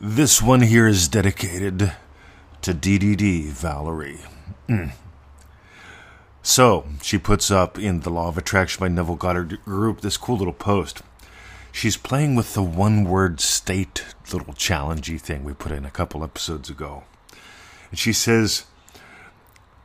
[0.00, 1.92] This one here is dedicated
[2.60, 4.20] to DDD Valerie.
[4.68, 4.92] Mm.
[6.42, 10.36] So, she puts up in The Law of Attraction by Neville Goddard group this cool
[10.36, 11.00] little post.
[11.72, 16.22] She's playing with the one word state little challengey thing we put in a couple
[16.22, 17.04] episodes ago.
[17.90, 18.64] And she says,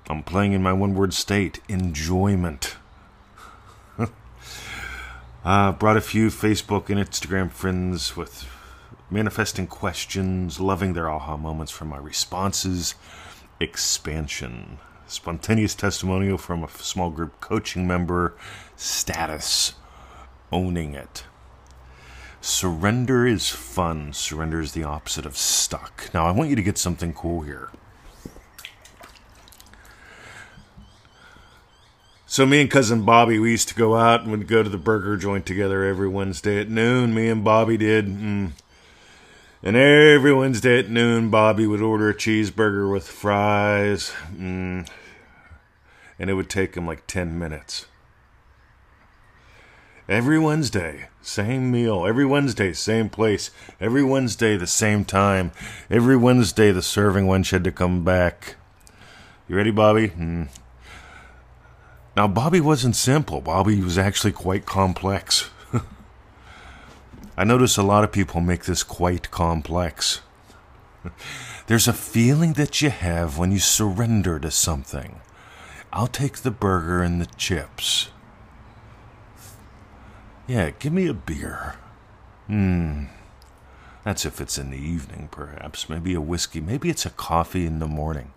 [0.10, 2.76] I'm playing in my one word state enjoyment.
[5.46, 8.46] uh, brought a few Facebook and Instagram friends with
[9.12, 12.96] manifesting questions, loving their aha moments from my responses,
[13.60, 18.36] expansion, spontaneous testimonial from a small group coaching member,
[18.76, 19.74] status,
[20.52, 21.26] owning it.
[22.40, 24.14] Surrender is fun.
[24.14, 26.10] Surrender is the opposite of stuck.
[26.14, 27.70] Now, I want you to get something cool here.
[32.26, 34.78] So me and cousin Bobby, we used to go out and we'd go to the
[34.78, 37.14] burger joint together every Wednesday at noon.
[37.14, 38.08] Me and Bobby did.
[38.08, 38.52] Mm.
[39.64, 44.12] And every Wednesday at noon, Bobby would order a cheeseburger with fries.
[44.36, 44.90] Mm.
[46.18, 47.86] And it would take him like 10 minutes.
[50.10, 52.08] Every Wednesday, same meal.
[52.08, 53.52] Every Wednesday, same place.
[53.80, 55.52] Every Wednesday, the same time.
[55.90, 58.56] Every Wednesday, the serving wench had to come back.
[59.48, 60.10] You ready, Bobby?
[60.10, 60.48] Mm.
[62.18, 63.42] Now, Bobby wasn't simple.
[63.42, 65.50] Bobby was actually quite complex.
[67.38, 70.22] I notice a lot of people make this quite complex.
[71.68, 75.22] There's a feeling that you have when you surrender to something.
[75.94, 78.10] I'll take the burger and the chips.
[80.48, 81.76] Yeah, give me a beer.
[82.48, 83.06] Hmm.
[84.04, 85.88] That's if it's in the evening, perhaps.
[85.88, 86.60] Maybe a whiskey.
[86.60, 88.34] Maybe it's a coffee in the morning.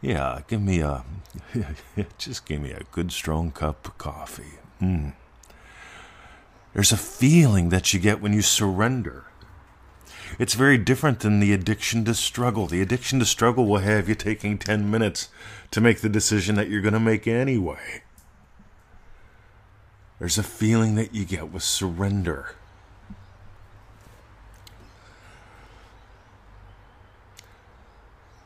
[0.00, 1.04] Yeah, give me a.
[2.18, 4.58] just give me a good strong cup of coffee.
[4.78, 5.10] Hmm.
[6.74, 9.24] There's a feeling that you get when you surrender.
[10.38, 12.66] It's very different than the addiction to struggle.
[12.66, 15.28] The addiction to struggle will have you taking 10 minutes
[15.70, 18.02] to make the decision that you're going to make anyway.
[20.18, 22.54] There's a feeling that you get with surrender.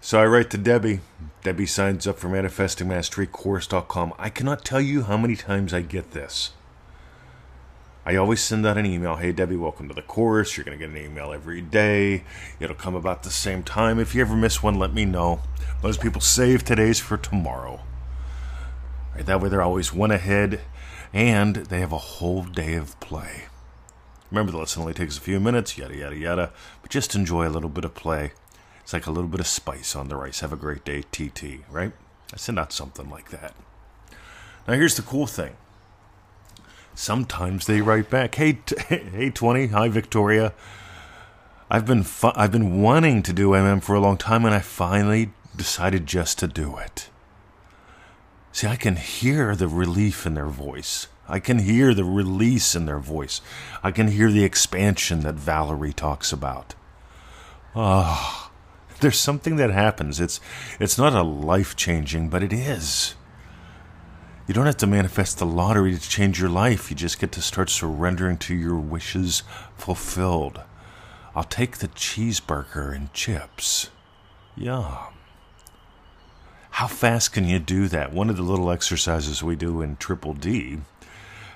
[0.00, 1.00] So I write to Debbie.
[1.42, 4.14] Debbie signs up for ManifestingMasteryCourse.com.
[4.18, 6.52] I cannot tell you how many times I get this.
[8.08, 9.16] I always send out an email.
[9.16, 10.56] Hey, Debbie, welcome to the course.
[10.56, 12.22] You're going to get an email every day.
[12.60, 13.98] It'll come about the same time.
[13.98, 15.40] If you ever miss one, let me know.
[15.82, 17.80] Most people save today's for tomorrow.
[19.12, 20.60] Right, that way, they're always one ahead
[21.12, 23.46] and they have a whole day of play.
[24.30, 26.52] Remember, the lesson only takes a few minutes, yada, yada, yada,
[26.82, 28.30] but just enjoy a little bit of play.
[28.82, 30.40] It's like a little bit of spice on the rice.
[30.40, 31.92] Have a great day, TT, right?
[32.32, 33.56] I send out something like that.
[34.68, 35.56] Now, here's the cool thing.
[36.96, 40.52] Sometimes they write back, "Hey, t- hey, twenty, hi Victoria.
[41.70, 44.58] I've been fu- I've been wanting to do MM for a long time, and I
[44.58, 47.08] finally decided just to do it."
[48.50, 51.06] See, I can hear the relief in their voice.
[51.28, 53.40] I can hear the release in their voice.
[53.82, 56.74] I can hear the expansion that Valerie talks about.
[57.74, 58.44] Ah.
[58.44, 58.46] Oh
[59.00, 60.20] there's something that happens.
[60.20, 60.40] It's
[60.80, 63.14] it's not a life changing, but it is.
[64.46, 66.88] You don't have to manifest the lottery to change your life.
[66.88, 69.42] You just get to start surrendering to your wishes
[69.76, 70.60] fulfilled.
[71.34, 73.90] I'll take the cheeseburger and chips.
[74.56, 75.08] Yeah.
[76.70, 78.12] How fast can you do that?
[78.12, 80.78] One of the little exercises we do in Triple D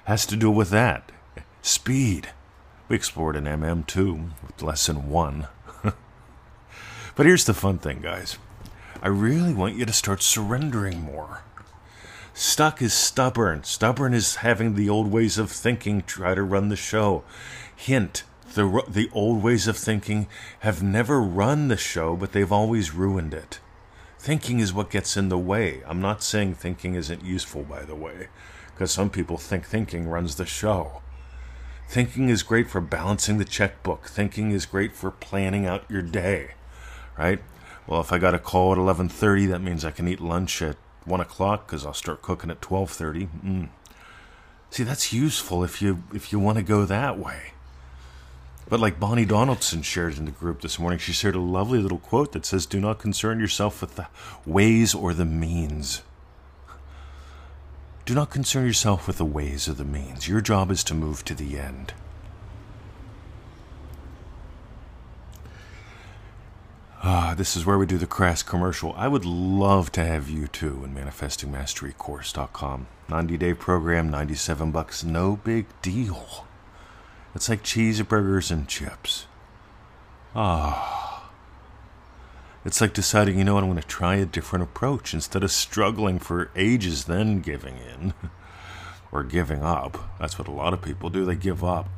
[0.05, 1.13] has to do with that.
[1.63, 2.31] Speed.
[2.89, 5.47] We explored in MM2 with lesson one.
[7.17, 8.39] But here's the fun thing, guys.
[9.03, 11.43] I really want you to start surrendering more.
[12.33, 13.65] Stuck is stubborn.
[13.65, 17.25] Stubborn is having the old ways of thinking try to run the show.
[17.75, 18.25] Hint
[18.55, 20.27] the, the old ways of thinking
[20.61, 23.61] have never run the show, but they've always ruined it.
[24.19, 25.83] Thinking is what gets in the way.
[25.87, 28.29] I'm not saying thinking isn't useful, by the way,
[28.75, 31.01] because some people think thinking runs the show.
[31.89, 34.07] Thinking is great for balancing the checkbook.
[34.07, 36.55] Thinking is great for planning out your day
[37.21, 37.41] right?
[37.87, 40.77] Well, if I got a call at 11:30, that means I can eat lunch at
[41.05, 43.29] one o'clock because I'll start cooking at 12:30.
[43.45, 43.69] Mm.
[44.71, 47.53] See, that's useful if you if you want to go that way.
[48.69, 51.99] But like Bonnie Donaldson shared in the group this morning, she shared a lovely little
[51.99, 54.07] quote that says, "Do not concern yourself with the
[54.47, 56.03] ways or the means."
[58.07, 60.27] Do not concern yourself with the ways or the means.
[60.27, 61.93] Your job is to move to the end.
[67.13, 68.95] Ah, this is where we do the crass commercial.
[68.97, 72.87] I would love to have you too in manifestingmasterycourse.com.
[73.09, 76.47] 90 day program, 97 bucks, no big deal.
[77.35, 79.27] It's like cheeseburgers and chips.
[80.37, 81.33] Ah.
[82.65, 85.51] It's like deciding, you know what, I'm going to try a different approach instead of
[85.51, 88.15] struggling for ages, then giving in
[89.11, 89.99] or giving up.
[90.21, 91.25] That's what a lot of people do.
[91.25, 91.89] They give up.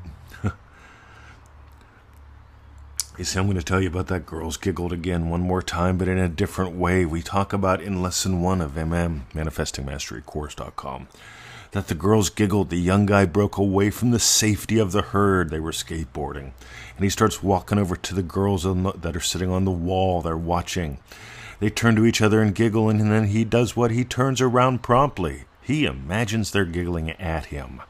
[3.18, 5.98] You see, I'm going to tell you about that girl's giggled again one more time,
[5.98, 7.04] but in a different way.
[7.04, 11.08] We talk about in lesson one of MM, ManifestingMasteryCourse.com
[11.72, 12.70] that the girls giggled.
[12.70, 15.50] The young guy broke away from the safety of the herd.
[15.50, 16.52] They were skateboarding.
[16.96, 20.22] And he starts walking over to the girls the, that are sitting on the wall.
[20.22, 20.98] They're watching.
[21.60, 23.90] They turn to each other and giggle, and then he does what?
[23.90, 25.44] He turns around promptly.
[25.62, 27.80] He imagines they're giggling at him.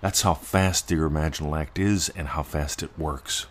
[0.00, 3.46] That's how fast the imaginal act is and how fast it works.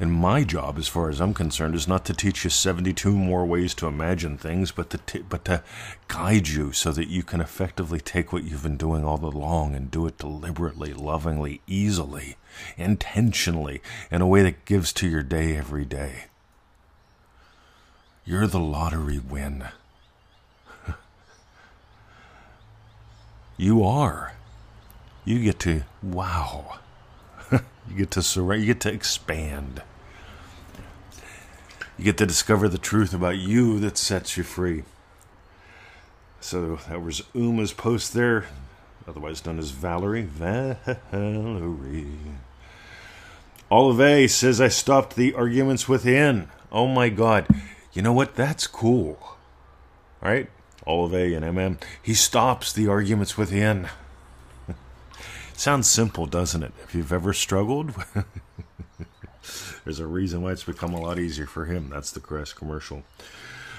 [0.00, 3.46] And my job, as far as I'm concerned, is not to teach you 72 more
[3.46, 5.62] ways to imagine things, but to, t- but to
[6.08, 9.92] guide you so that you can effectively take what you've been doing all along and
[9.92, 12.36] do it deliberately, lovingly, easily,
[12.76, 13.80] intentionally,
[14.10, 16.24] in a way that gives to your day every day.
[18.24, 19.68] You're the lottery win.
[23.56, 24.33] you are.
[25.24, 26.78] You get to, wow.
[27.90, 28.64] You get to surrender.
[28.64, 29.82] You get to expand.
[31.98, 34.84] You get to discover the truth about you that sets you free.
[36.40, 38.46] So that was Uma's post there,
[39.06, 40.22] otherwise known as Valerie.
[40.22, 42.06] Valerie.
[43.70, 46.48] Olive says, I stopped the arguments within.
[46.70, 47.46] Oh my God.
[47.92, 48.34] You know what?
[48.34, 49.18] That's cool.
[49.20, 50.50] All right?
[50.86, 51.80] Olive and MM.
[52.02, 53.88] He stops the arguments within.
[55.56, 56.72] Sounds simple, doesn't it?
[56.82, 57.94] If you've ever struggled,
[59.84, 61.90] there's a reason why it's become a lot easier for him.
[61.90, 63.04] That's the Crest commercial.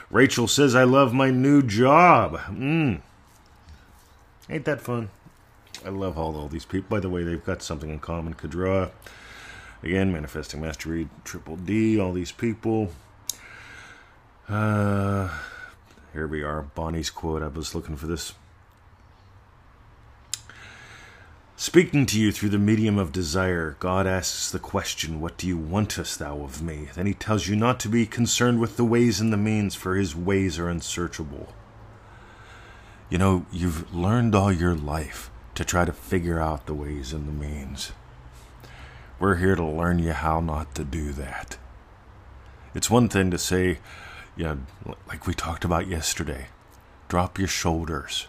[0.09, 2.37] Rachel says, I love my new job.
[2.47, 3.01] Mm.
[4.49, 5.09] Ain't that fun?
[5.85, 6.87] I love all, all these people.
[6.89, 8.35] By the way, they've got something in common.
[8.35, 8.91] Kadra,
[9.83, 12.89] again, Manifesting Mastery, Triple D, all these people.
[14.47, 15.29] Uh,
[16.13, 16.61] here we are.
[16.61, 17.43] Bonnie's quote.
[17.43, 18.33] I was looking for this
[21.57, 25.57] Speaking to you through the medium of desire, God asks the question, What do you
[25.57, 26.89] wantest thou of me?
[26.93, 29.95] Then he tells you not to be concerned with the ways and the means, for
[29.95, 31.53] his ways are unsearchable.
[33.09, 37.25] You know, you've learned all your life to try to figure out the ways and
[37.25, 37.93] the means.
[39.17, 41.57] We're here to learn you how not to do that.
[42.73, 43.79] It's one thing to say,
[44.35, 44.57] know,
[45.07, 46.47] like we talked about yesterday,
[47.07, 48.27] drop your shoulders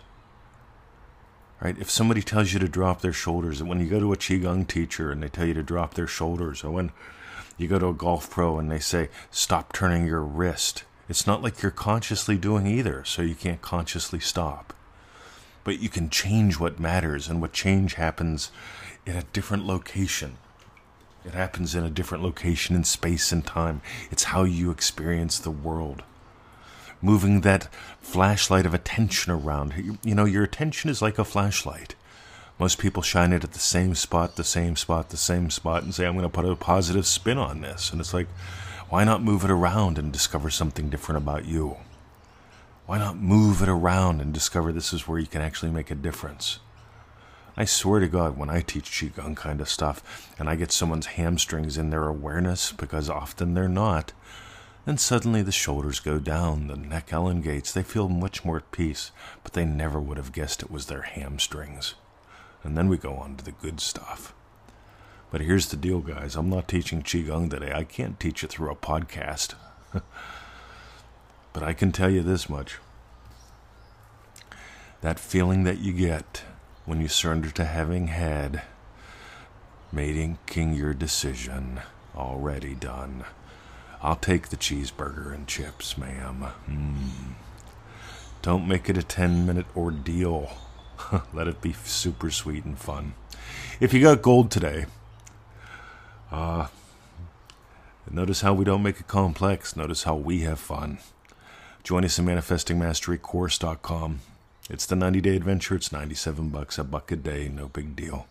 [1.60, 1.78] right?
[1.78, 5.10] If somebody tells you to drop their shoulders, when you go to a qigong teacher
[5.10, 6.92] and they tell you to drop their shoulders, or when
[7.56, 11.42] you go to a golf pro and they say stop turning your wrist, it's not
[11.42, 14.74] like you're consciously doing either, so you can't consciously stop.
[15.64, 18.50] But you can change what matters, and what change happens
[19.04, 20.38] in a different location.
[21.24, 23.80] It happens in a different location in space and time.
[24.10, 26.02] It's how you experience the world
[27.02, 29.74] moving that flashlight of attention around.
[29.76, 31.94] You, you know, your attention is like a flashlight.
[32.58, 35.94] Most people shine it at the same spot, the same spot, the same spot, and
[35.94, 37.92] say, I'm going to put a positive spin on this.
[37.92, 38.28] And it's like,
[38.88, 41.76] why not move it around and discover something different about you?
[42.86, 45.96] Why not move it around and discover this is where you can actually make a
[45.96, 46.60] difference?
[47.56, 51.06] I swear to God, when I teach Qigong kind of stuff and I get someone's
[51.06, 54.12] hamstrings in their awareness, because often they're not,
[54.86, 59.10] then suddenly the shoulders go down, the neck elongates, they feel much more at peace,
[59.42, 61.94] but they never would have guessed it was their hamstrings.
[62.62, 64.32] And then we go on to the good stuff.
[65.32, 66.36] But here's the deal, guys.
[66.36, 67.72] I'm not teaching Qigong today.
[67.74, 69.54] I can't teach it through a podcast.
[71.52, 72.78] but I can tell you this much
[75.00, 76.42] that feeling that you get
[76.84, 78.62] when you surrender to having had,
[79.92, 81.80] making your decision
[82.16, 83.24] already done.
[84.06, 86.46] I'll take the cheeseburger and chips, ma'am.
[86.70, 87.34] Mm.
[88.40, 90.56] Don't make it a 10 minute ordeal.
[91.34, 93.14] Let it be super sweet and fun.
[93.80, 94.86] If you got gold today,
[96.30, 96.68] uh,
[98.08, 99.74] notice how we don't make it complex.
[99.74, 100.98] Notice how we have fun.
[101.82, 104.20] Join us in manifestingmasterycourse.com.
[104.70, 105.74] It's the 90 day adventure.
[105.74, 107.48] It's 97 bucks a buck a day.
[107.48, 108.28] No big deal.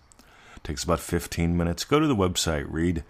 [0.64, 1.84] takes about 15 minutes.
[1.84, 3.04] Go to the website, read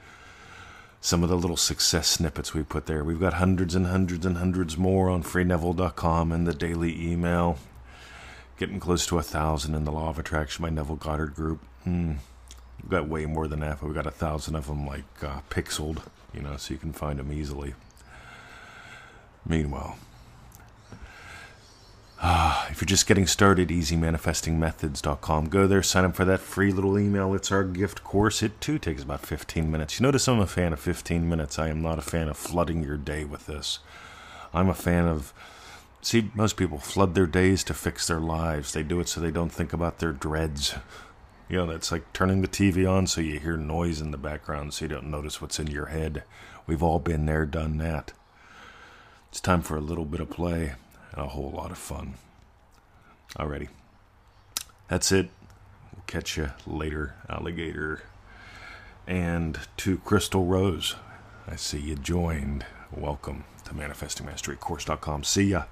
[1.06, 3.04] some of the little success snippets we put there.
[3.04, 7.60] We've got hundreds and hundreds and hundreds more on freeneville.com and the daily email.
[8.58, 11.60] Getting close to a thousand in the Law of Attraction by Neville Goddard group.
[11.86, 12.16] Mm,
[12.82, 15.42] we've got way more than that, but we've got a thousand of them like uh,
[15.52, 16.02] pixeled,
[16.34, 17.76] you know, so you can find them easily.
[19.46, 20.00] Meanwhile,
[22.28, 25.48] Ah, if you're just getting started, easymanifestingmethods.com.
[25.48, 27.36] Go there, sign up for that free little email.
[27.36, 28.42] It's our gift course.
[28.42, 30.00] It too takes about 15 minutes.
[30.00, 31.60] You notice I'm a fan of 15 minutes.
[31.60, 33.78] I am not a fan of flooding your day with this.
[34.56, 35.36] I'm a fan of.
[36.02, 38.74] See, most people flood their days to fix their lives.
[38.74, 40.74] They do it so they don't think about their dreads.
[41.48, 44.74] You know, that's like turning the TV on so you hear noise in the background
[44.74, 46.24] so you don't notice what's in your head.
[46.66, 48.14] We've all been there, done that.
[49.30, 50.74] It's time for a little bit of play
[51.16, 52.16] and a whole lot of fun.
[53.38, 53.70] Alrighty.
[54.88, 55.30] That's it.
[55.94, 58.02] We'll catch you later, alligator.
[59.08, 60.96] And to Crystal Rose,
[61.48, 62.66] I see you joined.
[62.92, 65.24] Welcome to ManifestingMasteryCourse.com.
[65.24, 65.64] See ya.